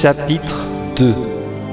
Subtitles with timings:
[0.00, 1.12] Chapitre 2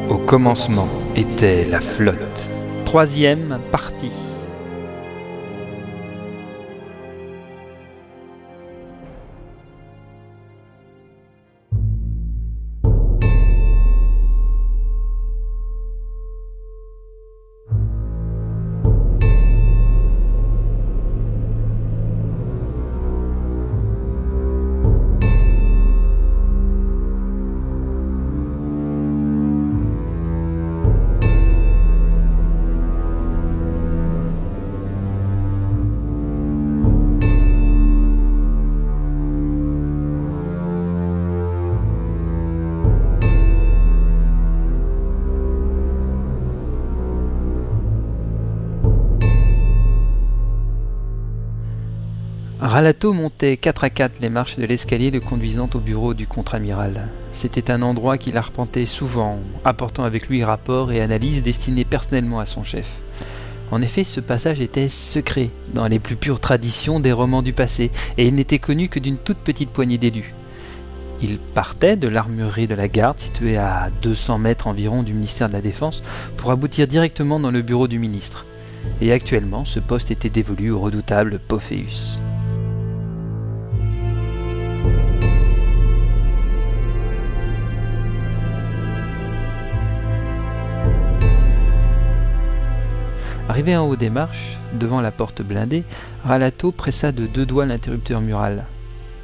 [0.10, 2.50] Au commencement était la flotte.
[2.84, 4.35] Troisième partie.
[52.62, 57.10] Ralato montait quatre à quatre les marches de l'escalier le conduisant au bureau du contre-amiral.
[57.34, 62.46] C'était un endroit qu'il arpentait souvent, apportant avec lui rapports et analyses destinés personnellement à
[62.46, 62.90] son chef.
[63.72, 67.92] En effet, ce passage était secret, dans les plus pures traditions des romans du passé,
[68.18, 70.34] et il n'était connu que d'une toute petite poignée d'élus.
[71.22, 75.54] Il partait de l'armurerie de la garde, située à 200 mètres environ du ministère de
[75.54, 76.04] la Défense,
[76.38, 78.46] pour aboutir directement dans le bureau du ministre.
[79.02, 82.20] Et actuellement, ce poste était dévolu au redoutable Pophéus.
[93.48, 95.84] Arrivé en haut des marches, devant la porte blindée,
[96.24, 98.66] Ralato pressa de deux doigts l'interrupteur mural,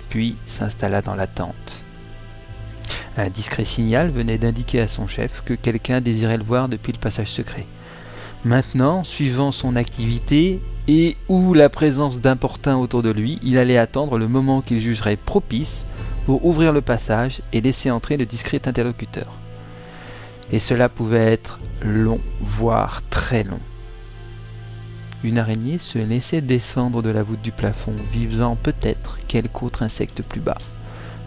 [0.09, 1.83] puis s'installa dans la tente.
[3.17, 6.99] Un discret signal venait d'indiquer à son chef que quelqu'un désirait le voir depuis le
[6.99, 7.65] passage secret.
[8.45, 14.19] Maintenant, suivant son activité et ou la présence d'importuns autour de lui, il allait attendre
[14.19, 15.87] le moment qu'il jugerait propice
[16.27, 19.31] pour ouvrir le passage et laisser entrer le discret interlocuteur.
[20.51, 23.59] Et cela pouvait être long, voire très long.
[25.23, 30.23] Une araignée se laissait descendre de la voûte du plafond, visant peut-être quelque autre insecte
[30.23, 30.57] plus bas.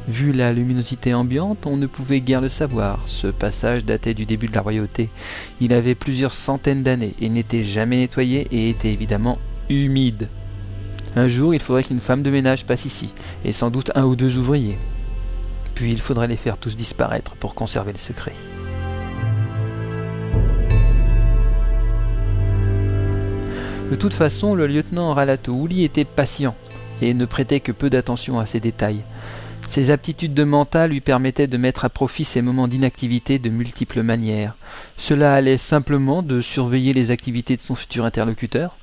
[0.08, 3.00] Vu la luminosité ambiante, on ne pouvait guère le savoir.
[3.06, 5.08] Ce passage datait du début de la royauté.
[5.60, 9.38] Il avait plusieurs centaines d'années et n'était jamais nettoyé et était évidemment
[9.70, 10.28] humide.
[11.16, 14.16] Un jour, il faudrait qu'une femme de ménage passe ici, et sans doute un ou
[14.16, 14.78] deux ouvriers.
[15.74, 18.34] Puis il faudrait les faire tous disparaître pour conserver le secret.
[23.90, 26.54] De toute façon, le lieutenant Ralato était patient
[27.02, 29.04] et ne prêtait que peu d'attention à ces détails.
[29.68, 34.02] Ses aptitudes de mental lui permettaient de mettre à profit ses moments d'inactivité de multiples
[34.02, 34.54] manières.
[34.96, 38.76] Cela allait simplement de surveiller les activités de son futur interlocuteur.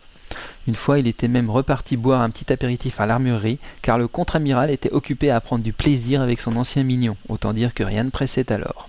[0.67, 4.69] Une fois, il était même reparti boire un petit apéritif à l'armurerie, car le contre-amiral
[4.69, 8.11] était occupé à prendre du plaisir avec son ancien mignon, autant dire que rien ne
[8.11, 8.87] pressait alors.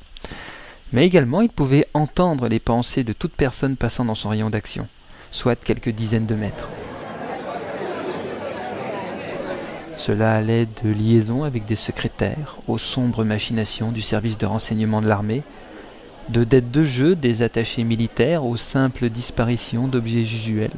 [0.92, 4.86] Mais également, il pouvait entendre les pensées de toute personne passant dans son rayon d'action
[5.32, 6.68] soit quelques dizaines de mètres.
[9.98, 15.08] Cela allait de liaison avec des secrétaires aux sombres machinations du service de renseignement de
[15.08, 15.42] l'armée,
[16.28, 20.70] de dettes de jeu des attachés militaires aux simples disparitions d'objets usuels.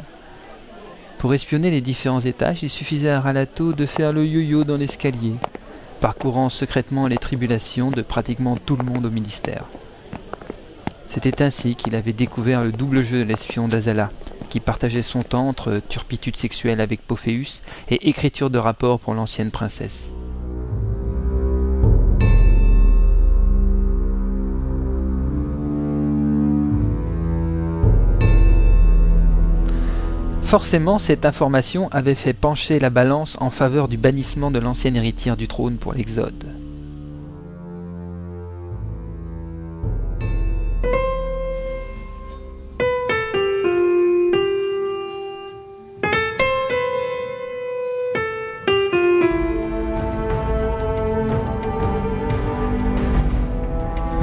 [1.19, 5.35] Pour espionner les différents étages, il suffisait à Ralato de faire le yo-yo dans l'escalier,
[6.01, 9.65] parcourant secrètement les tribulations de pratiquement tout le monde au ministère.
[11.09, 14.11] C'était ainsi qu'il avait découvert le double jeu de l'espion d'Azala,
[14.55, 17.61] qui partageait son temps entre turpitude sexuelle avec Pophéus
[17.91, 20.13] et écriture de rapport pour l'ancienne princesse.
[30.43, 35.37] Forcément, cette information avait fait pencher la balance en faveur du bannissement de l'ancienne héritière
[35.37, 36.64] du trône pour l'Exode.